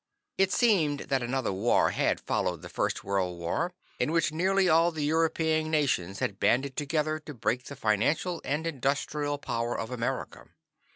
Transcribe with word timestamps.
It 0.39 0.51
seemed 0.51 1.01
that 1.11 1.21
another 1.21 1.51
war 1.53 1.91
had 1.91 2.19
followed 2.19 2.63
the 2.63 2.69
First 2.69 3.03
World 3.03 3.37
War, 3.37 3.71
in 3.99 4.11
which 4.11 4.31
nearly 4.31 4.67
all 4.67 4.89
the 4.89 5.05
European 5.05 5.69
nations 5.69 6.17
had 6.17 6.39
banded 6.39 6.75
together 6.75 7.19
to 7.19 7.35
break 7.35 7.65
the 7.65 7.75
financial 7.75 8.41
and 8.43 8.65
industrial 8.65 9.37
power 9.37 9.77
of 9.77 9.91
America. 9.91 10.47